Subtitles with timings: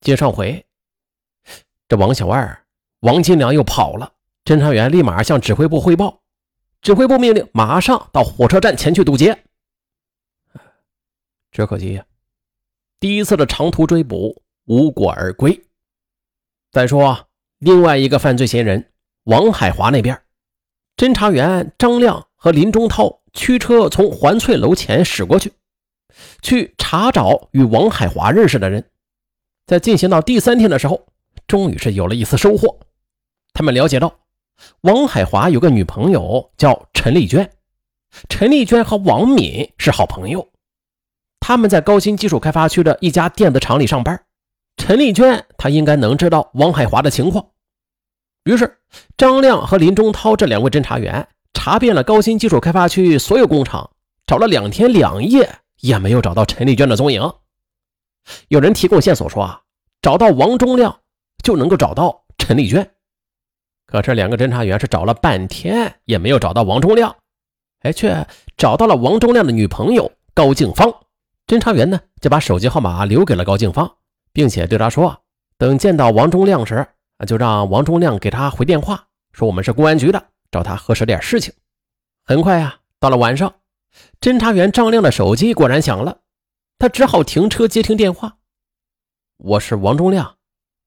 [0.00, 0.64] 接上回，
[1.86, 2.64] 这王小二、
[3.00, 4.14] 王金良又跑了。
[4.44, 6.22] 侦查员立马向指挥部汇报，
[6.80, 9.44] 指挥部命令马上到火车站前去堵截。
[11.52, 12.06] 只可惜呀，
[12.98, 15.62] 第一次的长途追捕无果而归。
[16.72, 17.28] 再说
[17.58, 18.92] 另外一个犯罪嫌疑人
[19.24, 20.22] 王海华那边，
[20.96, 25.52] 侦查员张亮和林中涛驱车从环翠楼前驶过去，
[26.40, 28.90] 去查找与王海华认识的人。
[29.70, 31.06] 在进行到第三天的时候，
[31.46, 32.80] 终于是有了一丝收获。
[33.52, 34.12] 他们了解到。
[34.80, 37.48] 王海华有个女朋友叫陈丽娟，
[38.28, 40.48] 陈丽娟和王敏是好朋友，
[41.38, 44.20] 他们在高新技术开发区的一家电子厂里上班。
[44.76, 47.46] 陈丽娟她应该能知道王海华的情况，
[48.42, 48.78] 于是
[49.16, 53.88] 张亮和林中涛这两位侦查员查遍了高新技术开发区所有工厂，
[54.26, 57.32] 找了两天两夜也没有找到陈丽娟的踪影。
[58.48, 59.60] 有人提供线索说啊，
[60.02, 61.00] 找到王忠亮
[61.42, 62.90] 就能够找到陈丽娟。
[63.86, 67.16] 可是两个侦查员是找了半天也没有找到王忠亮，
[67.80, 70.94] 哎，却找到了王忠亮的女朋友高静芳。
[71.46, 73.90] 侦查员呢就把手机号码留给了高静芳，
[74.32, 75.20] 并且对他说
[75.58, 76.86] ：“等见到王忠亮时，
[77.26, 81.52] 就让王忠亮给他回电话，说我们是公安局的，找他核实点事情。”
[82.24, 83.52] 很快啊，到了晚上，
[84.20, 86.18] 侦查员张亮的手机果然响了，
[86.80, 88.38] 他只好停车接听电话
[89.36, 90.38] ：“我是王忠亮，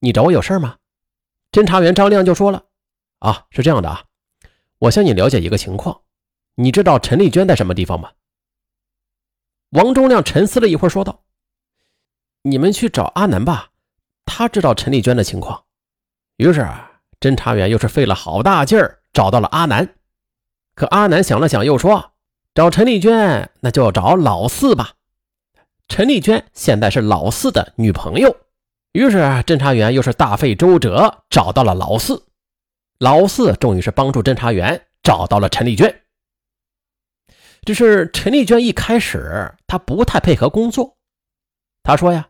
[0.00, 0.78] 你找我有事吗？”
[1.52, 2.64] 侦查员张亮就说了。
[3.20, 4.02] 啊，是这样的啊，
[4.78, 6.02] 我向你了解一个情况，
[6.56, 8.10] 你知道陈丽娟在什么地方吗？
[9.70, 11.22] 王忠亮沉思了一会儿，说道
[12.42, 13.70] ：“你们去找阿南吧，
[14.24, 15.66] 他知道陈丽娟的情况。”
[16.38, 16.68] 于是
[17.20, 19.94] 侦查员又是费了好大劲儿找到了阿南，
[20.74, 22.14] 可阿南想了想，又说
[22.52, 24.94] ：“找陈丽娟，那就找老四吧。
[25.88, 28.36] 陈丽娟现在是老四的女朋友。”
[28.92, 32.24] 于是侦查员又是大费周折找到了老四。
[32.98, 36.02] 老四终于是帮助侦查员找到了陈丽娟，
[37.62, 40.96] 只是陈丽娟一开始她不太配合工作。
[41.82, 42.28] 她说：“呀，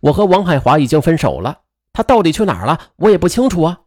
[0.00, 1.60] 我和王海华已经分手了，
[1.92, 3.82] 他到底去哪儿了，我也不清楚啊。”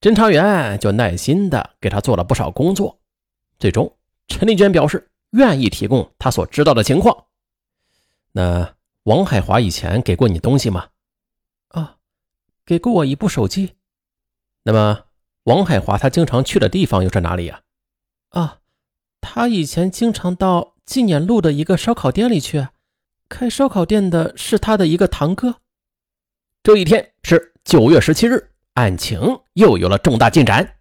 [0.00, 2.98] 侦查员就耐心的给他做了不少工作，
[3.58, 3.94] 最终
[4.26, 7.26] 陈丽娟表示愿意提供她所知道的情况。
[8.36, 8.74] 那
[9.04, 10.88] 王海华以前给过你东西吗？
[11.68, 11.96] 啊，
[12.66, 13.76] 给过我一部手机。
[14.62, 15.04] 那么。
[15.44, 17.60] 王海华他经常去的地方又是哪里呀？
[18.30, 18.58] 啊，
[19.20, 22.66] 他以前经常到纪念路的一个烧烤店里去，
[23.28, 25.60] 开烧烤店的是他的一个堂哥。
[26.64, 30.78] 这一天是九月十七日，案情又有了重大进展。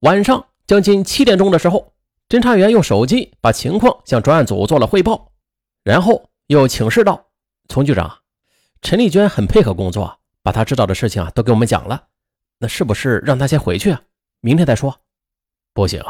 [0.00, 1.94] 晚上将近七点钟的时候，
[2.28, 5.32] 侦查员用手机把情况向专案组做了汇报，
[5.82, 7.26] 然后又请示道
[7.68, 8.18] ：“丛局长，
[8.82, 12.08] 陈丽娟很配合工作，把她知道的事情啊都给我们讲了。”
[12.58, 14.00] 那是不是让他先回去啊？
[14.40, 15.02] 明天再说。
[15.74, 16.02] 不行，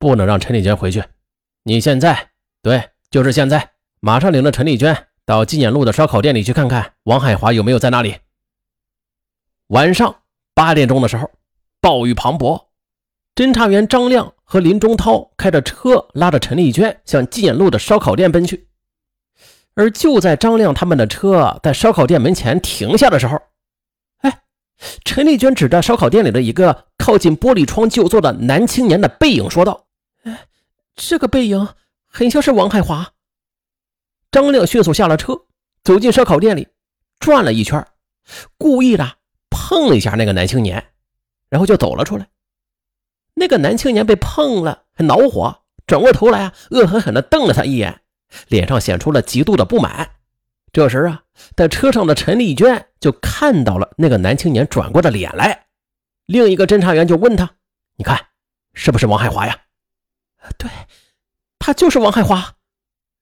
[0.00, 1.04] 不能让陈丽娟回去。
[1.62, 3.70] 你现在，对，就是现在，
[4.00, 8.16] 马上领着陈丽娟到纪念路的烧烤店里去看看王海华有没有在那里。
[9.68, 10.22] 晚上
[10.54, 11.30] 八点钟的时候，
[11.80, 12.66] 暴雨磅礴，
[13.36, 18.69] 侦查员张亮和林中涛开着车拉着陈丽娟向纪念路的烧烤店奔去。
[19.80, 23.40] 而就在张亮他们的车在烧烤店门前停下的时候，
[24.18, 24.42] 哎
[25.06, 29.86] 陈丽娟指着烧烤店里的一个靠近玻璃窗就坐的男青年的背影说道
[30.24, 30.46] ：“哎，
[30.94, 31.66] 这个背影
[32.06, 33.12] 很像是王海华。”
[34.30, 35.46] 张亮迅速下了车，
[35.82, 36.68] 走进烧烤店里，
[37.18, 37.82] 转了一圈，
[38.58, 39.16] 故意的
[39.48, 40.92] 碰了一下那个男青年，
[41.48, 42.28] 然后就走了出来。
[43.32, 48.02] 那个男青年被碰了，很恼火，转过头来啊，恶狠狠地瞪了他一眼，
[48.48, 50.10] 脸上显出了极度的不满。
[50.72, 51.22] 这时啊，
[51.56, 55.66] 在车上的陈丽娟就看到了那个男青年转过的脸来。
[56.26, 57.50] 另一个侦查员就问他
[57.98, 58.26] ：“你看，
[58.72, 59.58] 是不是王海华呀
[60.56, 60.70] ？”“对，
[61.58, 62.54] 他就是王海华。”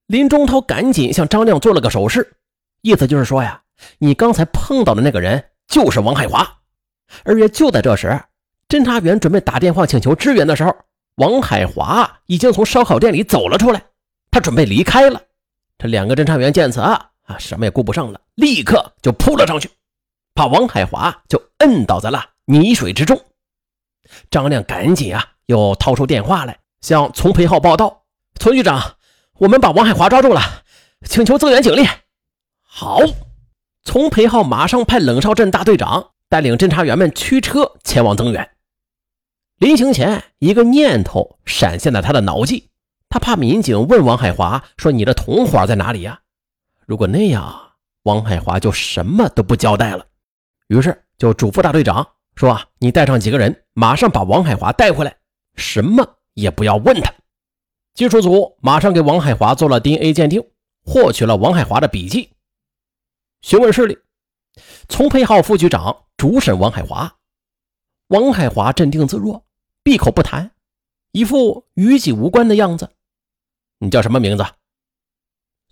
[0.07, 2.37] 林中涛赶紧向张亮做了个手势，
[2.83, 3.63] 意思就是说呀
[3.99, 6.61] ：“你刚才碰到的那个人就是王海华。”
[7.25, 8.21] 而且就在这时，
[8.69, 10.77] 侦查员准备打电话请求支援的时候，
[11.17, 13.83] 王海华已经从烧烤店里走了出来，
[14.31, 15.23] 他准备离开了。
[15.79, 17.11] 这两个侦查员见此啊。
[17.29, 19.71] 啊，什么也顾不上了，立刻就扑了上去，
[20.33, 23.23] 把王海华就摁倒在了泥水之中。
[24.31, 28.05] 张亮赶紧啊，又掏出电话来向丛培浩报道
[28.41, 28.97] ：“丛局长，
[29.35, 30.41] 我们把王海华抓住了，
[31.05, 31.87] 请求增援警力。”
[32.65, 33.01] 好，
[33.85, 38.51] 丛培浩马上派冷少镇大队长带领侦查员们驱车前往增援。
[39.59, 42.71] 临行前，一个念头闪现在他的脑际，
[43.09, 46.21] 他怕民警问王海华说：“你的同伙在哪里呀？”
[46.87, 47.73] 如果那样，
[48.03, 50.07] 王海华就什么都不交代了，
[50.69, 55.17] 于是就嘱咐大队长说：“啊，你带上几个人，马上把王海华带回来，
[55.57, 57.13] 什么也不要问他。”
[57.95, 60.43] 技术组马上给王海华做了 DNA 鉴定，
[60.85, 62.31] 获取了王海华的笔记。
[63.43, 63.99] 询问室里，
[64.89, 67.17] 丛培浩副局长主审王海华。
[68.09, 69.45] 王海华镇定自若，
[69.83, 70.51] 闭口不谈，
[71.13, 72.91] 一副与己无关的样子。
[73.79, 74.45] 你叫什么名字？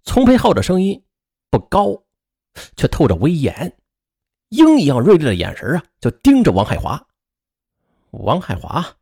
[0.04, 1.04] 丛培浩的声音
[1.50, 2.04] 不高，
[2.76, 3.76] 却透着威严，
[4.50, 7.04] 鹰一样锐利的眼神啊，就盯着王海华。
[8.10, 8.96] 王海华，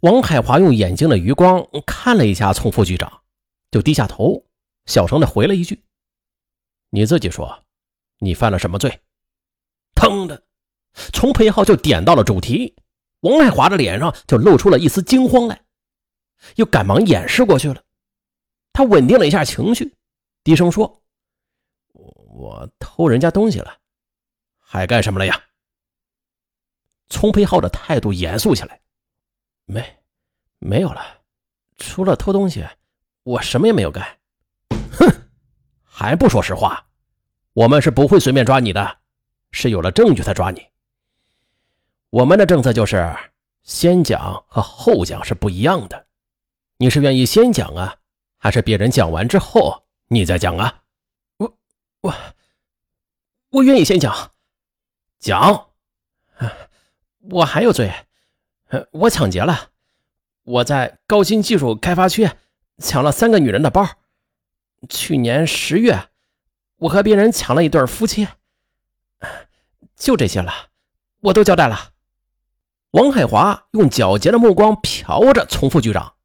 [0.00, 3.22] 王海华用眼睛的余光看了一下丛副局长，
[3.70, 4.46] 就低下头，
[4.86, 5.84] 小声的回了一句
[6.88, 7.64] ：“你自己说，
[8.18, 9.00] 你犯了什么罪？”
[9.94, 10.42] 腾的，
[11.12, 12.74] 丛培浩就点到了主题，
[13.20, 15.62] 王海华的脸上就露出了一丝惊慌来。
[16.56, 17.82] 又赶忙掩饰过去了。
[18.72, 19.94] 他稳定了一下情绪，
[20.42, 21.02] 低声说
[21.92, 23.76] ：“我偷人家东西了，
[24.58, 25.40] 还干什么了呀？”
[27.08, 28.80] 丛培浩的态度严肃起来
[29.66, 29.84] ：“没，
[30.58, 31.20] 没有了，
[31.76, 32.66] 除了偷东西，
[33.22, 34.06] 我什么也没有干。”
[34.98, 35.06] 哼，
[35.84, 36.86] 还不说实话？
[37.52, 38.98] 我们是不会随便抓你的，
[39.50, 40.66] 是有了证据才抓你。
[42.08, 43.14] 我们的政策就是
[43.62, 46.06] 先讲和后讲是不一样的。
[46.82, 47.98] 你是愿意先讲啊，
[48.38, 50.82] 还是别人讲完之后你再讲啊？
[51.36, 51.56] 我
[52.00, 52.14] 我
[53.50, 54.32] 我愿意先讲。
[55.20, 55.68] 讲，
[57.20, 57.92] 我还有罪，
[58.90, 59.70] 我抢劫了，
[60.42, 62.28] 我在高新技术开发区
[62.78, 63.88] 抢了三个女人的包。
[64.88, 66.08] 去年十月，
[66.78, 68.26] 我和别人抢了一对夫妻。
[69.94, 70.52] 就这些了，
[71.20, 71.92] 我都交代了。
[72.90, 76.16] 王海华用皎洁的目光瞟着丛副局长。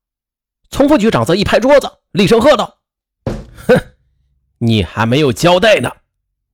[0.70, 2.80] 丛副局长则一拍桌子，厉声喝道
[3.68, 3.96] ：“哼，
[4.58, 5.92] 你还没有交代呢！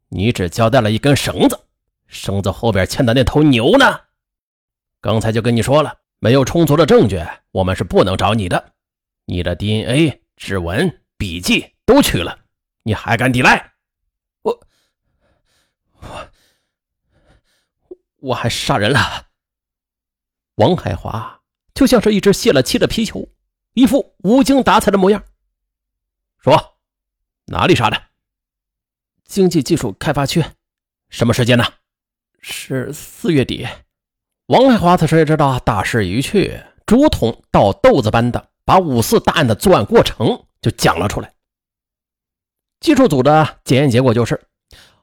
[0.10, 1.60] 你只交代了一根绳子，
[2.08, 4.02] 绳子后边牵的那头牛呢？
[5.02, 7.22] 刚才就跟你说了，没有充足的证据，
[7.52, 8.74] 我们是不能找你的。
[9.26, 12.40] 你的 DNA、指纹、笔记都取了，
[12.84, 13.74] 你还敢抵赖？
[14.44, 14.60] 我
[16.00, 16.28] 我
[18.20, 19.28] 我还杀人了！”
[20.56, 21.42] 王海华
[21.74, 23.28] 就像是一只泄了气的皮球。
[23.74, 25.24] 一副无精打采的模样，
[26.38, 26.76] 说
[27.48, 28.00] ：“哪里杀的？
[29.26, 30.44] 经济技术开发区。
[31.10, 31.66] 什么时间呢？
[32.40, 33.68] 是四月底。”
[34.48, 41.34] 王海华此时也知道大势已去，竹筒倒豆子般的把五四大案的作案过程就讲了出来。
[42.80, 44.40] 技术组的检验结果就是，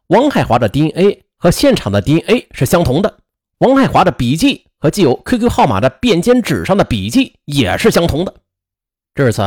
[0.08, 3.18] 王海华的 DNA 和现场的 DNA 是相同的，
[3.58, 8.42] 王海华的笔记和记有 QQ 号码的便笺纸上的笔记也是相同的。
[9.14, 9.42] 至此，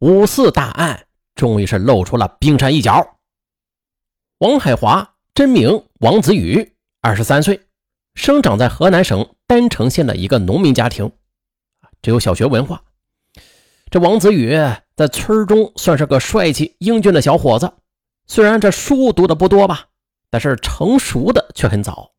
[0.00, 3.18] 五四大案终于是露出了冰山一角。
[4.38, 7.60] 王海华真名王子宇，二十三岁，
[8.14, 11.12] 生长在河南省郸城县的一个农民家庭，
[12.02, 12.82] 只有小学文化。
[13.90, 14.50] 这王子宇
[14.96, 17.72] 在村中算是个帅气英俊的小伙子，
[18.26, 19.86] 虽然这书读的不多吧，
[20.30, 22.12] 但是成熟的却很早。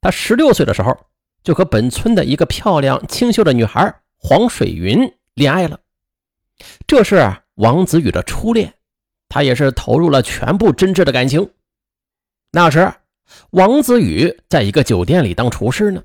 [0.00, 0.96] 他十六岁的时候
[1.42, 5.78] 就和本村的一个漂亮清秀的女孩黄水云恋爱了。
[6.86, 8.74] 这是王子宇的初恋，
[9.28, 11.50] 他也是投入了全部真挚的感情。
[12.50, 12.92] 那时，
[13.50, 16.02] 王子宇在一个酒店里当厨师呢，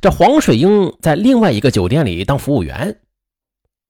[0.00, 3.00] 这黄水英在另外一个酒店里当服务员。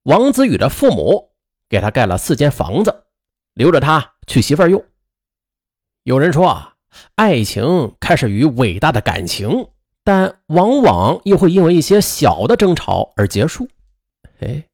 [0.05, 1.31] 王子宇的父母
[1.69, 3.05] 给他盖了四间房子，
[3.55, 4.83] 留着他娶媳妇用。
[6.05, 6.75] 有人说啊，
[7.17, 9.69] 爱情开始于伟大的感情，
[10.03, 13.69] 但往往又会因为一些小的争吵而结束。
[14.41, 14.65] 哎。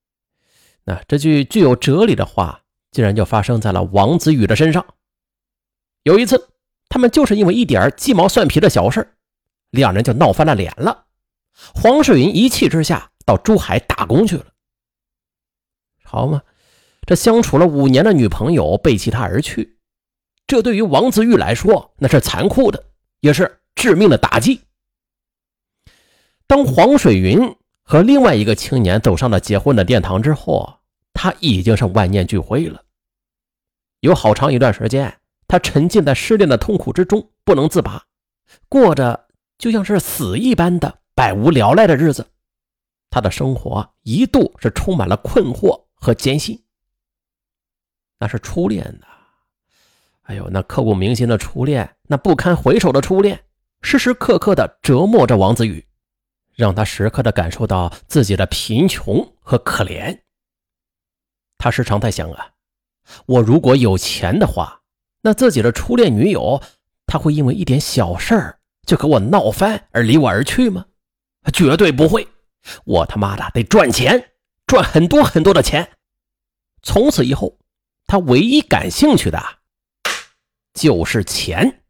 [0.86, 4.84] 那这句具有哲理的话，竟然就发生在了王子宇的身上。
[6.02, 6.50] 有一次，
[6.90, 9.16] 他们就是因为一点鸡毛蒜皮的小事
[9.70, 11.06] 两人就闹翻了脸了。
[11.74, 14.44] 黄水云一气之下到珠海打工去了。
[16.02, 16.42] 好嘛，
[17.06, 19.78] 这相处了五年的女朋友背弃他而去，
[20.46, 22.84] 这对于王子玉来说那是残酷的，
[23.20, 24.60] 也是致命的打击。
[26.46, 27.56] 当黄水云。
[27.84, 30.80] 和另外一个青年走上了结婚的殿堂之后，
[31.12, 32.82] 他已经是万念俱灰了。
[34.00, 38.02] 有好长一段时间，他沉浸在失恋的痛苦之中不能自拔，
[38.68, 39.26] 过着
[39.58, 42.26] 就像是死一般的百无聊赖的日子。
[43.10, 46.60] 他的生活一度是充满了困惑和艰辛。
[48.18, 49.06] 那是初恋呐，
[50.22, 53.44] 哎呦，那刻骨铭心的初恋，那不堪回首的初恋，
[53.82, 55.86] 时时刻刻的折磨着王子宇。
[56.54, 60.20] 让他时刻的感受到自己的贫穷和可怜。
[61.58, 62.50] 他时常在想啊，
[63.26, 64.82] 我如果有钱的话，
[65.22, 66.62] 那自己的初恋女友，
[67.06, 70.86] 他会因为一点小事儿就和我闹翻而离我而去吗？
[71.52, 72.26] 绝对不会！
[72.84, 74.32] 我他妈的得赚钱，
[74.66, 75.90] 赚很多很多的钱。
[76.82, 77.58] 从此以后，
[78.06, 79.42] 他唯一感兴趣的
[80.74, 81.83] 就是钱。